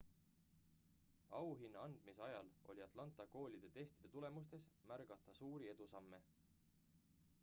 [1.39, 6.23] auhinna andmise ajal oli atlanta koolide testide tulemustes märgata suuri edusamme